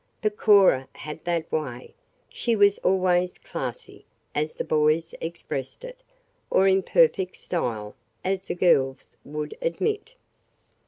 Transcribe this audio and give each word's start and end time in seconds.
But 0.23 0.35
Cora 0.35 0.87
had 0.93 1.23
that 1.25 1.51
way 1.51 1.93
she 2.27 2.55
was 2.55 2.79
always 2.79 3.37
"classy," 3.37 4.03
as 4.33 4.55
the 4.55 4.63
boys 4.63 5.13
expressed 5.21 5.83
it, 5.83 6.01
or 6.49 6.67
in 6.67 6.81
perfect 6.81 7.35
style, 7.37 7.93
as 8.25 8.45
the 8.47 8.55
girls 8.55 9.15
would 9.23 9.55
admit. 9.61 10.15